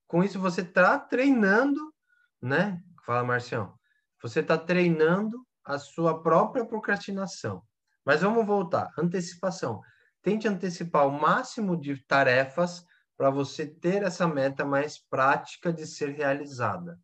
[0.08, 1.94] Com isso, você está treinando,
[2.42, 2.82] né?
[3.06, 3.74] Fala, Marcião.
[4.22, 7.64] Você está treinando a sua própria procrastinação.
[8.04, 8.92] Mas vamos voltar.
[8.98, 9.82] Antecipação.
[10.22, 12.86] Tente antecipar o máximo de tarefas
[13.18, 17.00] para você ter essa meta mais prática de ser realizada.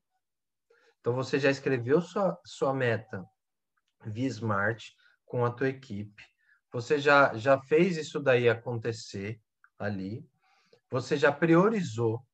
[0.99, 3.25] Então, você já escreveu sua, sua meta
[4.05, 4.93] via Smart
[5.25, 6.23] com a tua equipe.
[6.71, 9.41] Você já, já fez isso daí acontecer
[9.79, 10.25] ali.
[10.89, 12.25] Você já priorizou,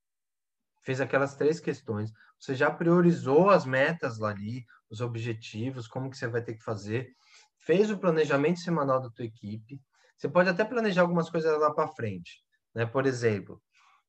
[0.84, 2.12] fez aquelas três questões.
[2.40, 7.10] Você já priorizou as metas ali, os objetivos, como que você vai ter que fazer.
[7.60, 9.82] Fez o planejamento semanal da tua equipe.
[10.18, 12.44] Você pode até planejar algumas coisas lá para frente.
[12.74, 12.86] Né?
[12.86, 13.62] Por exemplo,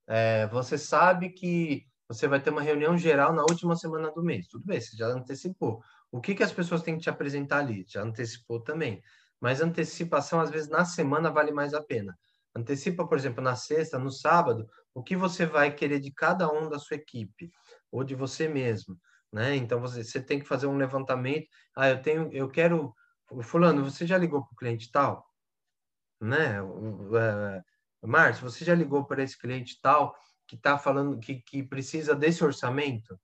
[0.08, 4.48] é, você sabe que você vai ter uma reunião geral na última semana do mês.
[4.48, 5.82] Tudo bem, você já antecipou.
[6.10, 7.84] O que, que as pessoas têm que te apresentar ali?
[7.86, 9.02] Já antecipou também.
[9.38, 12.18] Mas antecipação, às vezes, na semana vale mais a pena.
[12.56, 16.68] Antecipa, por exemplo, na sexta, no sábado, o que você vai querer de cada um
[16.68, 17.52] da sua equipe
[17.92, 18.98] ou de você mesmo,
[19.32, 19.54] né?
[19.54, 21.46] Então você, você tem que fazer um levantamento.
[21.76, 22.94] Ah, eu tenho, eu quero,
[23.42, 25.24] fulano, você já ligou para o cliente tal,
[26.20, 26.60] né?
[26.62, 27.62] Uh,
[28.08, 30.16] Márcio, você já ligou para esse cliente tal
[30.46, 33.20] que está falando que, que precisa desse orçamento?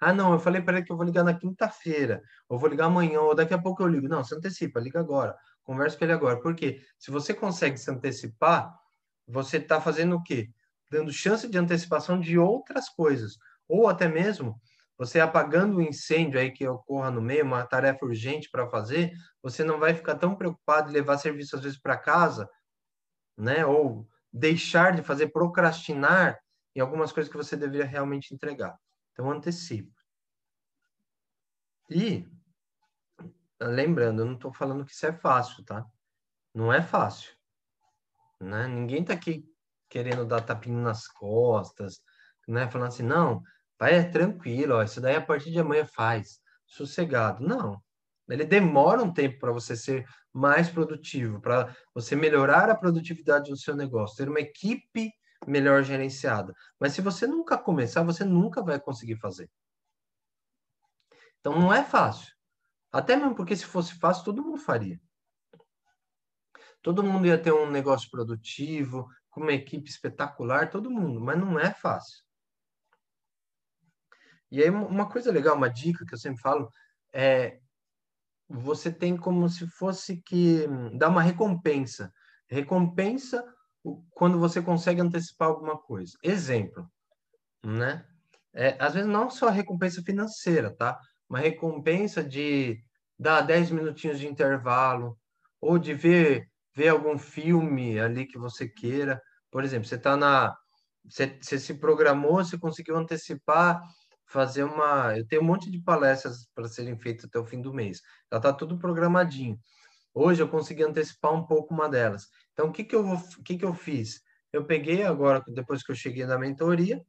[0.00, 2.86] Ah, não, eu falei para ele que eu vou ligar na quinta-feira, ou vou ligar
[2.86, 4.08] amanhã, ou daqui a pouco eu ligo.
[4.08, 6.40] Não, se antecipa, liga agora, conversa com ele agora.
[6.40, 8.76] Porque se você consegue se antecipar,
[9.26, 10.50] você está fazendo o quê?
[10.90, 13.38] Dando chance de antecipação de outras coisas.
[13.68, 14.60] Ou até mesmo
[14.98, 19.62] você apagando o incêndio aí que ocorra no meio, uma tarefa urgente para fazer, você
[19.62, 22.48] não vai ficar tão preocupado em levar serviço às vezes para casa,
[23.36, 23.64] né?
[23.64, 26.38] Ou deixar de fazer, procrastinar
[26.74, 28.78] em algumas coisas que você deveria realmente entregar.
[29.12, 29.90] Então, antecipa.
[31.88, 32.28] E,
[33.60, 35.86] lembrando, eu não estou falando que isso é fácil, tá?
[36.54, 37.34] Não é fácil.
[38.40, 38.66] Né?
[38.68, 39.44] Ninguém está aqui
[39.88, 42.02] querendo dar tapinha nas costas,
[42.46, 42.68] né?
[42.68, 43.42] Falando assim, não,
[43.78, 47.46] vai é tranquilo, ó, isso daí a partir de amanhã faz, sossegado.
[47.46, 47.82] Não.
[48.28, 53.56] Ele demora um tempo para você ser mais produtivo, para você melhorar a produtividade do
[53.56, 55.12] seu negócio, ter uma equipe
[55.46, 56.52] melhor gerenciada.
[56.78, 59.50] Mas se você nunca começar, você nunca vai conseguir fazer.
[61.40, 62.34] Então não é fácil.
[62.90, 65.00] Até mesmo porque se fosse fácil, todo mundo faria.
[66.82, 71.58] Todo mundo ia ter um negócio produtivo, com uma equipe espetacular, todo mundo, mas não
[71.58, 72.24] é fácil.
[74.50, 76.70] E aí uma coisa legal, uma dica que eu sempre falo
[77.12, 77.60] é
[78.48, 82.12] você tem como se fosse que hum, dar uma recompensa.
[82.48, 83.44] Recompensa
[84.10, 86.16] quando você consegue antecipar alguma coisa.
[86.22, 86.88] Exemplo,
[87.64, 88.04] né?
[88.54, 90.98] É, às vezes não só recompensa financeira, tá?
[91.28, 92.78] Uma recompensa de
[93.18, 95.18] dar 10 minutinhos de intervalo,
[95.60, 99.20] ou de ver, ver algum filme ali que você queira.
[99.50, 100.54] Por exemplo, você está na.
[101.04, 103.80] Você, você se programou, você conseguiu antecipar,
[104.26, 105.16] fazer uma.
[105.16, 108.00] Eu tenho um monte de palestras para serem feitas até o fim do mês.
[108.30, 109.58] Já está tudo programadinho.
[110.12, 112.28] Hoje eu consegui antecipar um pouco uma delas.
[112.52, 114.22] Então, o que, que, eu, o que, que eu fiz?
[114.52, 117.02] Eu peguei agora, depois que eu cheguei na mentoria,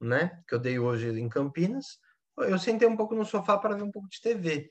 [0.00, 1.98] né, que eu dei hoje em Campinas,
[2.38, 4.70] eu sentei um pouco no sofá para ver um pouco de TV.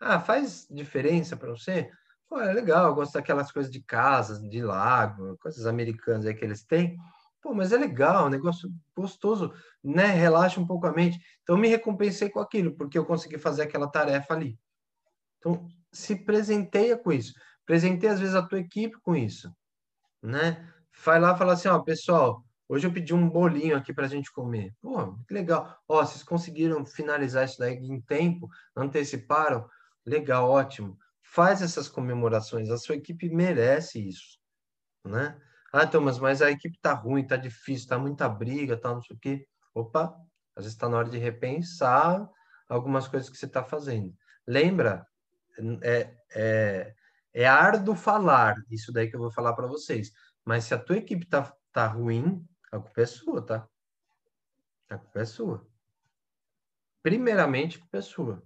[0.00, 1.90] Ah, faz diferença para você?
[2.28, 6.44] Pô, é legal, eu gosto daquelas coisas de casa, de lago, coisas americanas aí que
[6.44, 6.96] eles têm.
[7.46, 9.52] Pô, mas é legal, um negócio gostoso,
[9.84, 10.06] né?
[10.06, 11.20] Relaxa um pouco a mente.
[11.42, 14.58] Então, me recompensei com aquilo, porque eu consegui fazer aquela tarefa ali.
[15.38, 17.32] Então, se presenteia com isso.
[17.64, 19.54] Presenteia, às vezes, a tua equipe com isso
[20.26, 20.72] né?
[21.04, 24.32] Vai lá fala assim, ó, pessoal, hoje eu pedi um bolinho aqui para a gente
[24.32, 24.74] comer.
[24.80, 25.78] Pô, que legal.
[25.88, 28.48] Ó, vocês conseguiram finalizar isso daí em tempo?
[28.74, 29.68] Anteciparam?
[30.04, 30.98] Legal, ótimo.
[31.22, 32.70] Faz essas comemorações.
[32.70, 34.38] A sua equipe merece isso,
[35.04, 35.40] né?
[35.78, 39.14] Ah, Thomas, mas a equipe tá ruim, tá difícil, tá muita briga, tá não sei
[39.14, 39.46] o quê.
[39.74, 40.04] Opa,
[40.54, 42.26] às vezes está na hora de repensar
[42.66, 44.16] algumas coisas que você está fazendo.
[44.46, 45.06] Lembra,
[45.82, 46.94] é, é,
[47.34, 50.12] é árduo falar, isso daí que eu vou falar para vocês.
[50.46, 53.68] Mas se a tua equipe tá, tá ruim, a culpa é sua, tá?
[54.88, 55.68] A culpa é sua.
[57.02, 58.42] Primeiramente, a culpa é sua.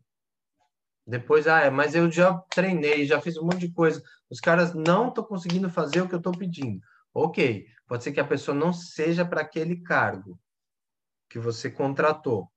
[1.06, 4.02] Depois, ah, é, mas eu já treinei, já fiz um monte de coisa.
[4.28, 6.80] Os caras não estão conseguindo fazer o que eu estou pedindo.
[7.12, 10.38] Ok, pode ser que a pessoa não seja para aquele cargo
[11.28, 12.48] que você contratou,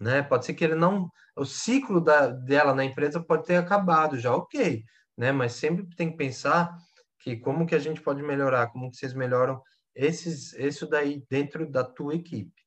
[0.00, 0.22] né?
[0.22, 4.34] Pode ser que ele não, o ciclo da, dela na empresa pode ter acabado já,
[4.34, 4.84] ok,
[5.16, 5.30] né?
[5.30, 6.74] Mas sempre tem que pensar
[7.18, 9.62] que como que a gente pode melhorar, como que vocês melhoram
[9.94, 12.62] esses, isso daí dentro da tua equipe.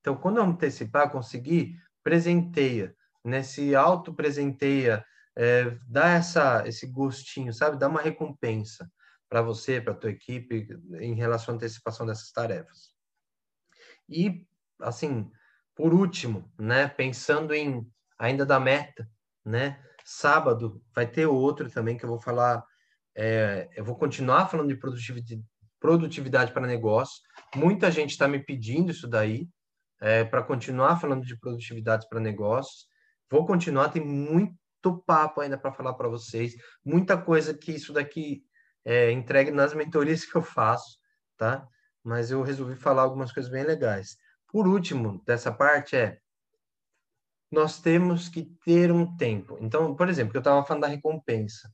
[0.00, 3.42] Então, quando eu antecipar, conseguir, presenteia, né?
[3.42, 5.04] Se auto-presenteia,
[5.36, 7.78] é, dá essa, esse gostinho, sabe?
[7.78, 8.90] Dá uma recompensa
[9.28, 10.68] para você, para a tua equipe,
[11.00, 12.90] em relação à antecipação dessas tarefas.
[14.08, 14.46] E,
[14.80, 15.30] assim,
[15.74, 17.86] por último, né, pensando em
[18.18, 19.08] ainda da meta,
[19.44, 22.64] né, sábado vai ter outro também que eu vou falar,
[23.14, 25.42] é, eu vou continuar falando de produtividade,
[25.78, 27.22] produtividade para negócio.
[27.54, 29.48] Muita gente está me pedindo isso daí,
[30.00, 32.86] é, para continuar falando de produtividade para negócios.
[33.30, 38.42] Vou continuar, tem muito papo ainda para falar para vocês, muita coisa que isso daqui
[38.88, 40.98] é entregue nas mentorias que eu faço,
[41.36, 41.68] tá?
[42.02, 44.16] Mas eu resolvi falar algumas coisas bem legais.
[44.46, 46.18] Por último, dessa parte é
[47.52, 49.58] nós temos que ter um tempo.
[49.60, 51.70] Então, por exemplo, eu estava falando da recompensa,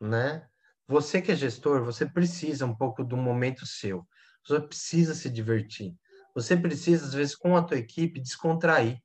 [0.00, 0.46] né?
[0.88, 4.06] Você que é gestor, você precisa um pouco do momento seu.
[4.46, 5.94] Você precisa se divertir.
[6.34, 8.98] Você precisa, às vezes, com a tua equipe, descontrair.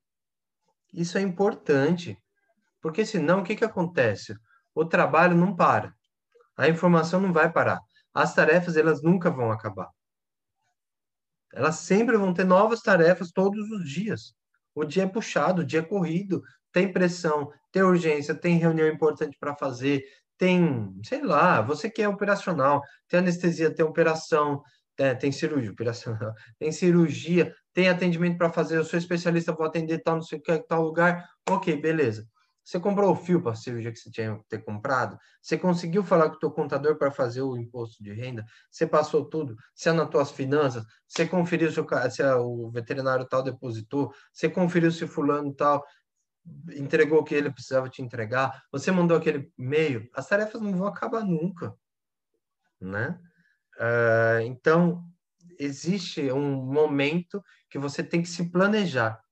[0.93, 2.17] Isso é importante.
[2.81, 4.37] Porque senão, o que, que acontece?
[4.73, 5.93] O trabalho não para.
[6.57, 7.79] A informação não vai parar.
[8.13, 9.89] As tarefas, elas nunca vão acabar.
[11.53, 14.33] Elas sempre vão ter novas tarefas todos os dias.
[14.73, 16.41] O dia é puxado, o dia é corrido,
[16.71, 20.03] tem pressão, tem urgência, tem reunião importante para fazer,
[20.37, 24.61] tem, sei lá, você que é operacional, tem anestesia, tem operação,
[24.97, 29.99] é, tem cirurgia, operacional, tem cirurgia, tem atendimento para fazer, eu sou especialista, vou atender
[29.99, 31.25] tal, não sei o que, tal lugar.
[31.49, 32.27] Ok, beleza.
[32.65, 35.19] Você comprou o fio para cirurgia que você tinha que ter comprado?
[35.39, 38.43] Você conseguiu falar com o teu contador para fazer o imposto de renda?
[38.71, 39.55] Você passou tudo?
[39.75, 40.83] Você anotou as finanças?
[41.07, 44.11] Você conferiu se o, se o veterinário tal depositou?
[44.33, 45.85] Você conferiu se fulano tal
[46.75, 48.63] entregou o que ele precisava te entregar?
[48.71, 50.09] Você mandou aquele e-mail?
[50.15, 51.71] As tarefas não vão acabar nunca,
[52.81, 53.19] né?
[53.77, 55.03] Uh, então,
[55.59, 59.23] existe um momento que você tem que se planejar.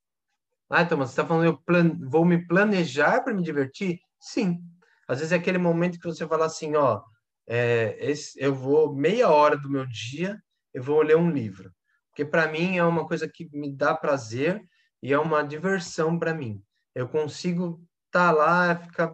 [0.76, 1.96] Ah, então, mas você está falando, eu plan...
[2.10, 4.00] vou me planejar para me divertir?
[4.20, 4.60] Sim.
[5.08, 7.00] Às vezes é aquele momento que você fala assim, ó,
[7.46, 10.42] é, esse, eu vou meia hora do meu dia,
[10.74, 11.72] eu vou ler um livro.
[12.10, 14.68] Porque para mim é uma coisa que me dá prazer
[15.00, 16.60] e é uma diversão para mim.
[16.96, 19.14] Eu consigo estar tá lá, ficar.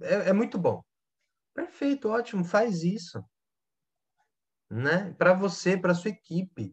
[0.00, 0.80] É, é muito bom.
[1.52, 3.20] Perfeito, ótimo, faz isso.
[4.70, 5.12] Né?
[5.18, 6.72] Para você, para sua equipe.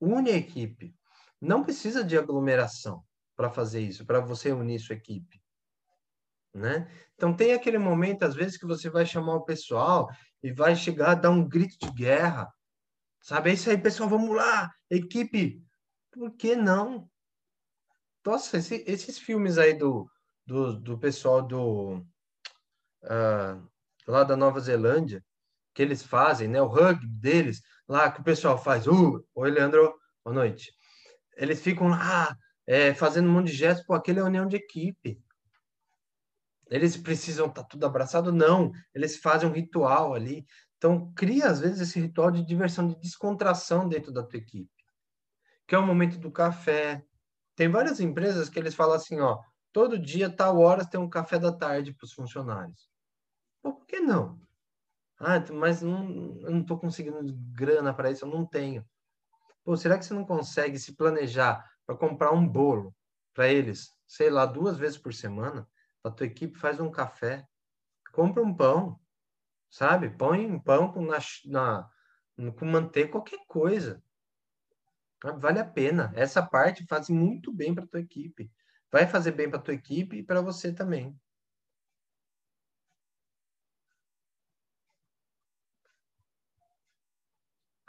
[0.00, 0.92] Une a equipe.
[1.40, 3.04] Não precisa de aglomeração
[3.40, 5.42] para fazer isso, para você unir sua equipe.
[6.52, 6.86] Né?
[7.14, 10.10] Então tem aquele momento, às vezes, que você vai chamar o pessoal
[10.42, 12.52] e vai chegar a dar um grito de guerra.
[13.22, 13.48] Sabe?
[13.48, 15.64] É isso aí, pessoal, vamos lá, equipe.
[16.10, 17.08] Por que não?
[18.26, 20.06] Nossa, esse, esses filmes aí do,
[20.44, 21.94] do, do pessoal do
[23.04, 23.70] uh,
[24.06, 25.24] lá da Nova Zelândia,
[25.72, 26.60] que eles fazem, né?
[26.60, 28.86] O rugby deles, lá que o pessoal faz.
[28.86, 30.74] Uh, oi, Leandro, boa noite.
[31.38, 35.22] Eles ficam lá é, fazendo um monte de gestos, pô, aquele é união de equipe.
[36.68, 38.32] Eles precisam estar tá tudo abraçado?
[38.32, 40.46] Não, eles fazem um ritual ali.
[40.78, 44.70] Então, cria, às vezes, esse ritual de diversão, de descontração dentro da tua equipe.
[45.66, 47.04] Que é o momento do café.
[47.56, 49.40] Tem várias empresas que eles falam assim, ó,
[49.72, 52.88] todo dia, tal horas, tem um café da tarde para os funcionários.
[53.60, 54.40] Pô, por que não?
[55.18, 57.20] Ah, mas não, eu não estou conseguindo
[57.52, 58.82] grana para isso, eu não tenho.
[59.62, 62.94] Pô, será que você não consegue se planejar para comprar um bolo
[63.34, 65.68] para eles, sei lá, duas vezes por semana,
[66.04, 67.44] a tua equipe faz um café,
[68.12, 69.00] compra um pão,
[69.68, 70.08] sabe?
[70.08, 71.90] Põe um pão com, na, na,
[72.52, 74.00] com manteiga, qualquer coisa.
[75.40, 76.12] Vale a pena.
[76.14, 78.52] Essa parte faz muito bem para tua equipe.
[78.92, 81.18] Vai fazer bem para tua equipe e para você também.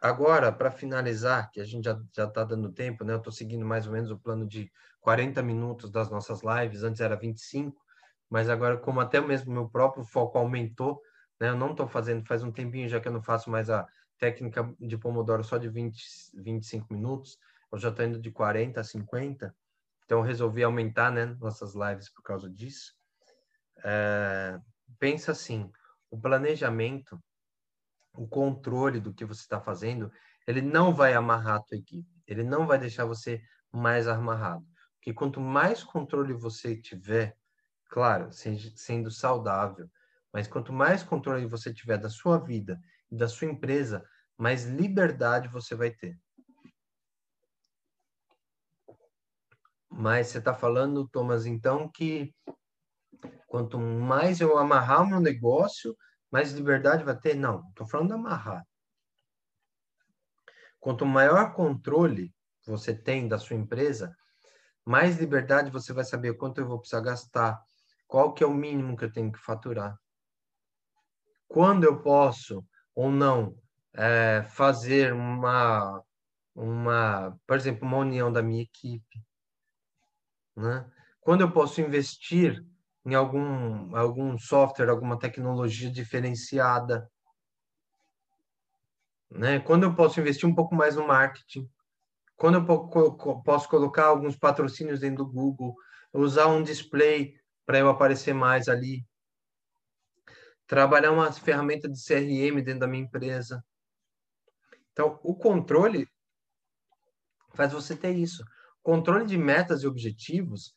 [0.01, 3.13] Agora, para finalizar, que a gente já está dando tempo, né?
[3.13, 7.01] Eu estou seguindo mais ou menos o plano de 40 minutos das nossas lives, antes
[7.01, 7.79] era 25,
[8.27, 10.99] mas agora, como até mesmo meu próprio foco aumentou,
[11.39, 11.49] né?
[11.49, 13.87] Eu não estou fazendo, faz um tempinho já que eu não faço mais a
[14.17, 17.37] técnica de Pomodoro só de 20, 25 minutos,
[17.71, 19.55] eu já estou indo de 40 a 50,
[20.03, 22.95] então eu resolvi aumentar, né, nossas lives por causa disso.
[23.83, 24.59] É,
[24.99, 25.71] pensa assim,
[26.09, 27.19] o planejamento
[28.13, 30.11] o controle do que você está fazendo,
[30.47, 33.41] ele não vai amarrar a tua equipe, ele não vai deixar você
[33.71, 34.65] mais amarrado.
[34.95, 37.35] Porque quanto mais controle você tiver,
[37.89, 39.89] claro, sendo saudável,
[40.31, 42.79] mas quanto mais controle você tiver da sua vida
[43.11, 44.05] e da sua empresa,
[44.37, 46.19] mais liberdade você vai ter.
[49.89, 52.33] Mas você está falando, Thomas, então, que
[53.45, 55.95] quanto mais eu amarrar meu negócio,
[56.31, 57.35] mais liberdade vai ter?
[57.35, 58.65] Não, estou falando amarrar.
[60.79, 62.33] Quanto maior controle
[62.65, 64.15] você tem da sua empresa,
[64.85, 67.61] mais liberdade você vai saber quanto eu vou precisar gastar,
[68.07, 69.95] qual que é o mínimo que eu tenho que faturar.
[71.47, 72.65] Quando eu posso
[72.95, 73.55] ou não
[73.93, 76.03] é, fazer uma,
[76.55, 79.23] uma, por exemplo, uma união da minha equipe.
[80.55, 80.89] Né?
[81.19, 82.65] Quando eu posso investir
[83.05, 87.09] em algum, algum software, alguma tecnologia diferenciada.
[89.29, 89.59] Né?
[89.59, 91.69] Quando eu posso investir um pouco mais no marketing.
[92.35, 95.75] Quando eu posso colocar alguns patrocínios dentro do Google,
[96.11, 97.35] usar um display
[97.65, 99.05] para eu aparecer mais ali.
[100.65, 103.63] Trabalhar uma ferramenta de CRM dentro da minha empresa.
[104.91, 106.07] Então, o controle
[107.53, 108.43] faz você ter isso.
[108.81, 110.73] Controle de metas e objetivos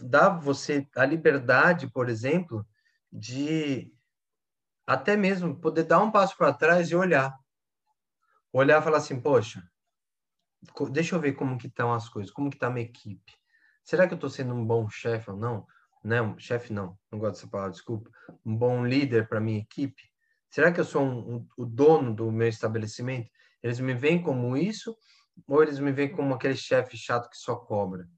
[0.00, 2.66] dá você a liberdade, por exemplo,
[3.12, 3.92] de
[4.86, 7.34] até mesmo poder dar um passo para trás e olhar.
[8.52, 9.62] Olhar e falar assim, poxa,
[10.90, 13.32] deixa eu ver como que estão as coisas, como que está a minha equipe.
[13.84, 15.66] Será que eu estou sendo um bom chefe ou não?
[16.02, 18.10] Não, chefe não, não gosto dessa palavra, desculpa.
[18.44, 20.02] Um bom líder para minha equipe?
[20.50, 23.30] Será que eu sou um, um, o dono do meu estabelecimento?
[23.62, 24.96] Eles me veem como isso
[25.46, 28.08] ou eles me veem como aquele chefe chato que só cobra?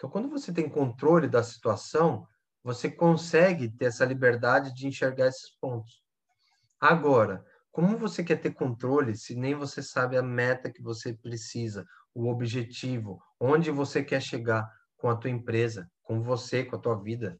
[0.00, 2.26] Então, quando você tem controle da situação,
[2.64, 6.02] você consegue ter essa liberdade de enxergar esses pontos.
[6.80, 11.86] Agora, como você quer ter controle se nem você sabe a meta que você precisa,
[12.14, 16.98] o objetivo, onde você quer chegar com a tua empresa, com você, com a tua
[16.98, 17.38] vida?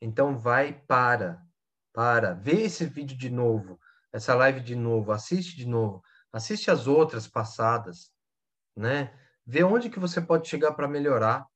[0.00, 1.44] Então vai para,
[1.92, 3.78] para, vê esse vídeo de novo,
[4.10, 6.02] essa live de novo, assiste de novo,
[6.32, 8.10] assiste as outras passadas,
[8.74, 9.14] né?
[9.46, 11.46] Vê onde que você pode chegar para melhorar.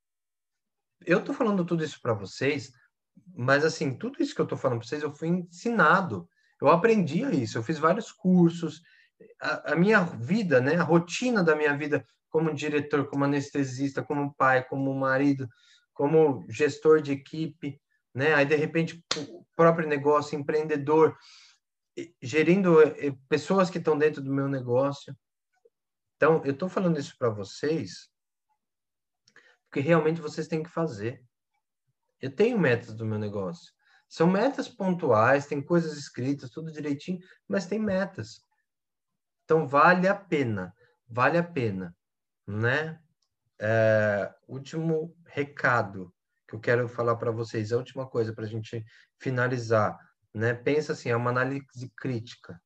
[1.05, 2.73] Eu tô falando tudo isso para vocês,
[3.35, 6.29] mas assim, tudo isso que eu tô falando para vocês, eu fui ensinado.
[6.61, 8.83] Eu aprendi isso, eu fiz vários cursos.
[9.41, 14.35] A, a minha vida, né, a rotina da minha vida como diretor, como anestesista, como
[14.35, 15.49] pai, como marido,
[15.93, 17.81] como gestor de equipe,
[18.13, 18.35] né?
[18.35, 21.17] Aí de repente o próprio negócio, empreendedor,
[22.21, 25.17] gerindo eh, pessoas que estão dentro do meu negócio.
[26.17, 28.13] Então, eu estou falando isso para vocês
[29.75, 31.21] porque realmente vocês têm que fazer.
[32.21, 33.75] Eu tenho metas do meu negócio.
[34.09, 38.41] São metas pontuais, tem coisas escritas, tudo direitinho, mas tem metas.
[39.43, 40.73] Então, vale a pena,
[41.09, 41.93] vale a pena,
[42.47, 43.03] né?
[43.59, 46.15] É, último recado
[46.47, 48.85] que eu quero falar para vocês, a última coisa para a gente
[49.19, 49.99] finalizar,
[50.33, 50.55] né?
[50.55, 52.63] Pensa assim, é uma análise crítica.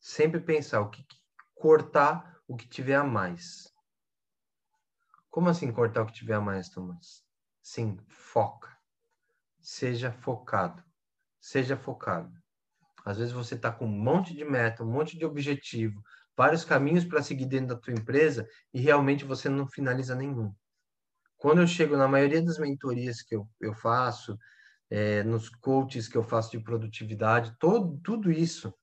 [0.00, 1.04] Sempre pensar o que,
[1.56, 3.72] cortar o que tiver a mais.
[5.28, 7.24] Como assim cortar o que tiver a mais, Thomas?
[7.62, 8.70] Sim, foca.
[9.60, 10.82] Seja focado.
[11.40, 12.32] Seja focado.
[13.04, 16.02] Às vezes você está com um monte de meta, um monte de objetivo,
[16.36, 20.54] vários caminhos para seguir dentro da tua empresa e realmente você não finaliza nenhum.
[21.36, 24.38] Quando eu chego na maioria das mentorias que eu, eu faço,
[24.90, 28.74] é, nos coaches que eu faço de produtividade, todo, tudo isso,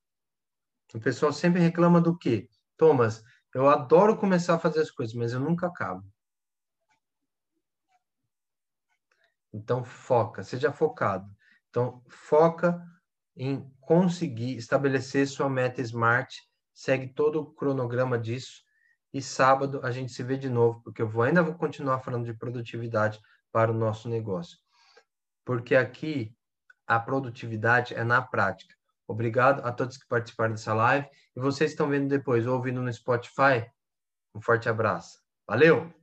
[0.93, 2.47] o pessoal sempre reclama do quê?
[2.83, 3.23] Thomas,
[3.55, 6.03] eu adoro começar a fazer as coisas, mas eu nunca acabo.
[9.53, 11.33] Então, foca, seja focado.
[11.69, 12.85] Então, foca
[13.37, 16.35] em conseguir estabelecer sua meta SMART,
[16.73, 18.63] segue todo o cronograma disso,
[19.13, 22.25] e sábado a gente se vê de novo, porque eu vou, ainda vou continuar falando
[22.25, 23.17] de produtividade
[23.49, 24.57] para o nosso negócio.
[25.45, 26.35] Porque aqui
[26.85, 28.75] a produtividade é na prática.
[29.07, 31.07] Obrigado a todos que participaram dessa live.
[31.35, 33.69] E vocês estão vendo depois ou ouvindo no Spotify,
[34.35, 35.19] um forte abraço.
[35.47, 36.02] Valeu!